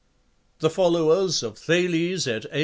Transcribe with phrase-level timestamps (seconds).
[0.61, 2.59] The followers of Thales et al.